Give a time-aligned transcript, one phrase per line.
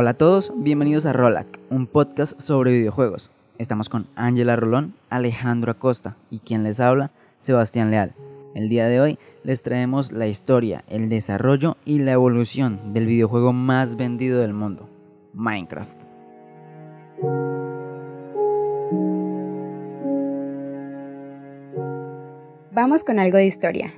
[0.00, 3.32] Hola a todos, bienvenidos a Rolac, un podcast sobre videojuegos.
[3.58, 8.14] Estamos con Ángela Rolón, Alejandro Acosta y quien les habla, Sebastián Leal.
[8.54, 13.52] El día de hoy les traemos la historia, el desarrollo y la evolución del videojuego
[13.52, 14.88] más vendido del mundo,
[15.34, 15.98] Minecraft.
[22.70, 23.92] Vamos con algo de historia.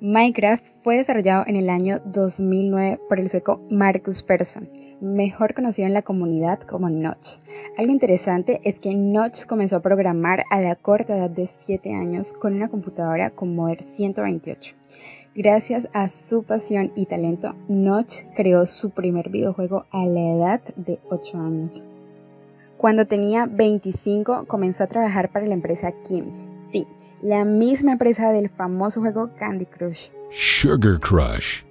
[0.00, 4.68] Minecraft fue desarrollado en el año 2009 por el sueco Marcus Persson,
[5.00, 7.38] mejor conocido en la comunidad como Notch.
[7.78, 12.32] Algo interesante es que Notch comenzó a programar a la corta edad de 7 años
[12.32, 14.74] con una computadora Commodore 128.
[15.36, 20.98] Gracias a su pasión y talento, Notch creó su primer videojuego a la edad de
[21.08, 21.86] 8 años.
[22.76, 26.26] Cuando tenía 25 comenzó a trabajar para la empresa Kim.
[26.52, 26.86] Sí,
[27.24, 30.10] la misma empresa del famoso juego Candy Crush.
[30.30, 31.62] Sugar Crush.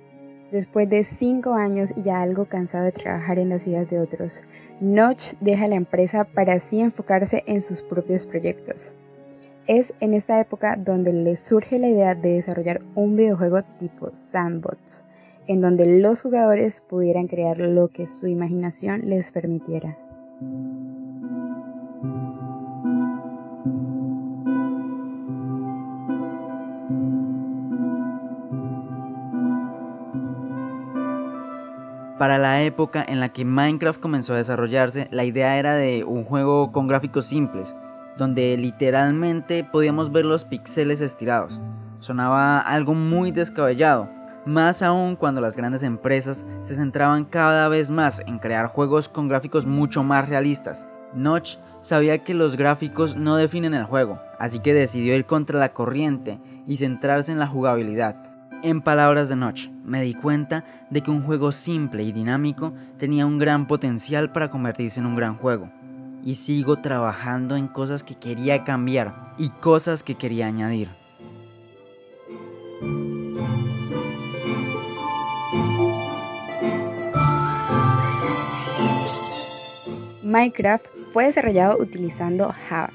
[0.51, 4.41] Después de cinco años y ya algo cansado de trabajar en las ideas de otros,
[4.81, 8.93] Notch deja la empresa para así enfocarse en sus propios proyectos.
[9.67, 15.03] Es en esta época donde le surge la idea de desarrollar un videojuego tipo sandbox,
[15.45, 19.99] en donde los jugadores pudieran crear lo que su imaginación les permitiera.
[32.23, 36.23] Para la época en la que Minecraft comenzó a desarrollarse, la idea era de un
[36.23, 37.75] juego con gráficos simples,
[38.17, 41.59] donde literalmente podíamos ver los píxeles estirados.
[41.99, 44.09] Sonaba algo muy descabellado,
[44.45, 49.27] más aún cuando las grandes empresas se centraban cada vez más en crear juegos con
[49.27, 50.87] gráficos mucho más realistas.
[51.13, 55.73] Notch sabía que los gráficos no definen el juego, así que decidió ir contra la
[55.73, 58.32] corriente y centrarse en la jugabilidad.
[58.63, 63.25] En palabras de Notch, me di cuenta de que un juego simple y dinámico tenía
[63.25, 65.69] un gran potencial para convertirse en un gran juego.
[66.23, 70.87] Y sigo trabajando en cosas que quería cambiar y cosas que quería añadir.
[80.23, 82.93] Minecraft fue desarrollado utilizando Java.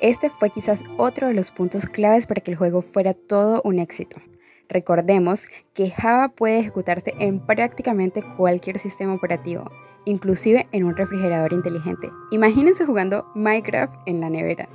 [0.00, 3.78] Este fue quizás otro de los puntos claves para que el juego fuera todo un
[3.78, 4.20] éxito.
[4.68, 5.44] Recordemos
[5.74, 9.70] que Java puede ejecutarse en prácticamente cualquier sistema operativo,
[10.04, 12.10] inclusive en un refrigerador inteligente.
[12.30, 14.68] Imagínense jugando Minecraft en la nevera.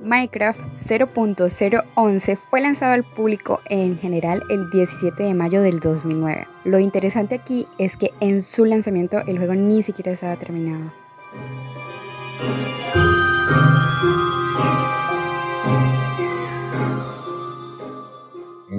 [0.00, 6.46] Minecraft 0.011 fue lanzado al público en general el 17 de mayo del 2009.
[6.64, 10.92] Lo interesante aquí es que en su lanzamiento el juego ni siquiera estaba terminado.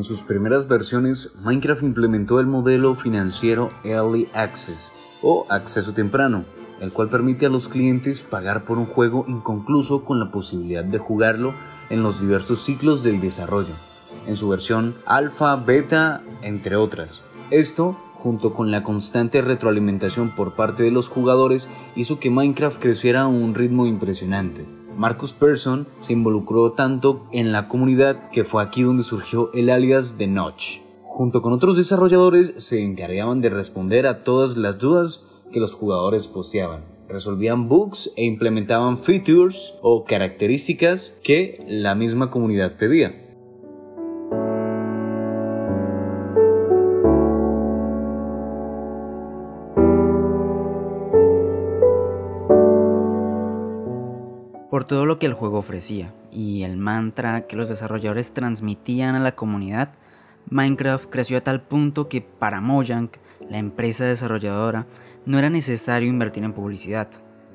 [0.05, 6.45] Sus primeras versiones, Minecraft implementó el modelo financiero Early Access o acceso temprano,
[6.79, 10.99] el cual permite a los clientes pagar por un juego inconcluso con la posibilidad de
[10.99, 11.53] jugarlo
[11.89, 13.73] en los diversos ciclos del desarrollo,
[14.27, 17.23] en su versión alfa, beta, entre otras.
[17.49, 23.21] Esto, junto con la constante retroalimentación por parte de los jugadores, hizo que Minecraft creciera
[23.21, 24.65] a un ritmo impresionante.
[24.95, 30.17] Marcus Persson se involucró tanto en la comunidad que fue aquí donde surgió el alias
[30.17, 30.81] de Notch.
[31.03, 36.27] Junto con otros desarrolladores se encargaban de responder a todas las dudas que los jugadores
[36.27, 36.85] posteaban.
[37.07, 43.24] Resolvían bugs e implementaban features o características que la misma comunidad pedía.
[54.75, 59.21] Por todo lo que el juego ofrecía y el mantra que los desarrolladores transmitían a
[59.21, 59.93] la comunidad,
[60.49, 63.09] Minecraft creció a tal punto que para Mojang,
[63.49, 64.85] la empresa desarrolladora,
[65.25, 67.07] no era necesario invertir en publicidad.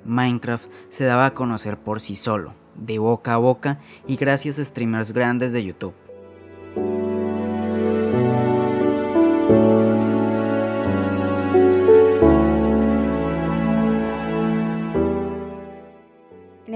[0.06, 4.64] Minecraft se daba a conocer por sí solo, de boca a boca y gracias a
[4.64, 5.92] streamers grandes de YouTube.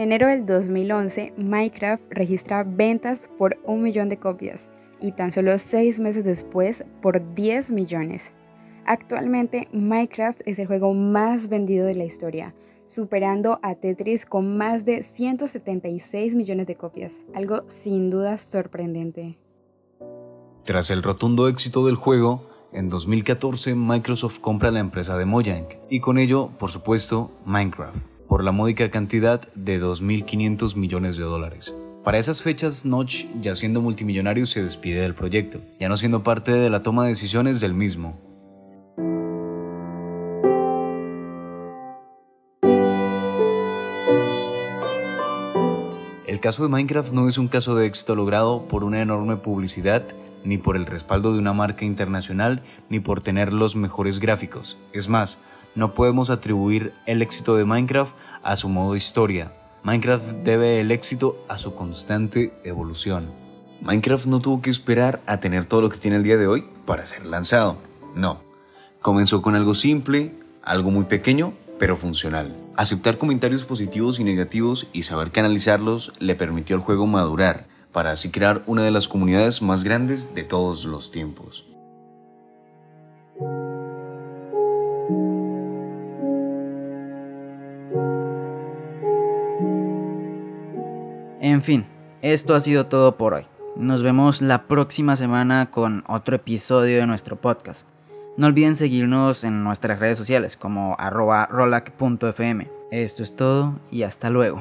[0.04, 4.68] Enero del 2011, Minecraft registra ventas por un millón de copias
[5.00, 8.32] y tan solo seis meses después por 10 millones.
[8.84, 12.54] Actualmente, Minecraft es el juego más vendido de la historia,
[12.86, 19.38] superando a Tetris con más de 176 millones de copias, algo sin duda sorprendente.
[20.64, 26.00] Tras el rotundo éxito del juego, en 2014 Microsoft compra la empresa de Mojang y
[26.00, 31.72] con ello, por supuesto, Minecraft por la módica cantidad de 2.500 millones de dólares.
[32.02, 36.50] Para esas fechas, Notch, ya siendo multimillonario, se despide del proyecto, ya no siendo parte
[36.50, 38.18] de la toma de decisiones del mismo.
[46.26, 50.02] El caso de Minecraft no es un caso de éxito logrado por una enorme publicidad,
[50.42, 54.76] ni por el respaldo de una marca internacional, ni por tener los mejores gráficos.
[54.92, 55.38] Es más,
[55.74, 59.52] no podemos atribuir el éxito de Minecraft a su modo historia.
[59.82, 63.30] Minecraft debe el éxito a su constante evolución.
[63.80, 66.66] Minecraft no tuvo que esperar a tener todo lo que tiene el día de hoy
[66.86, 67.76] para ser lanzado.
[68.14, 68.40] No.
[69.02, 72.56] Comenzó con algo simple, algo muy pequeño, pero funcional.
[72.76, 78.30] Aceptar comentarios positivos y negativos y saber canalizarlos le permitió al juego madurar, para así
[78.30, 81.66] crear una de las comunidades más grandes de todos los tiempos.
[91.64, 91.86] Fin,
[92.20, 93.46] esto ha sido todo por hoy.
[93.74, 97.88] Nos vemos la próxima semana con otro episodio de nuestro podcast.
[98.36, 102.70] No olviden seguirnos en nuestras redes sociales como arroba rolac.fm.
[102.90, 104.60] Esto es todo y hasta luego.